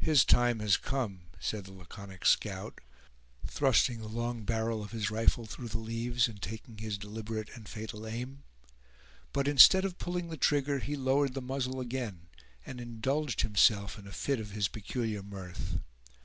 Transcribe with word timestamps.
"His 0.00 0.24
time 0.24 0.58
has 0.58 0.76
come," 0.76 1.26
said 1.38 1.66
the 1.66 1.72
laconic 1.72 2.26
scout, 2.26 2.80
thrusting 3.46 3.98
the 4.00 4.08
long 4.08 4.42
barrel 4.42 4.82
of 4.82 4.90
his 4.90 5.08
rifle 5.08 5.46
through 5.46 5.68
the 5.68 5.78
leaves, 5.78 6.26
and 6.26 6.42
taking 6.42 6.78
his 6.78 6.98
deliberate 6.98 7.48
and 7.54 7.68
fatal 7.68 8.04
aim. 8.04 8.42
But, 9.32 9.46
instead 9.46 9.84
of 9.84 9.98
pulling 9.98 10.30
the 10.30 10.36
trigger, 10.36 10.80
he 10.80 10.96
lowered 10.96 11.34
the 11.34 11.40
muzzle 11.42 11.78
again, 11.78 12.26
and 12.66 12.80
indulged 12.80 13.42
himself 13.42 14.00
in 14.00 14.08
a 14.08 14.12
fit 14.12 14.40
of 14.40 14.50
his 14.50 14.66
peculiar 14.66 15.22
mirth. 15.22 15.78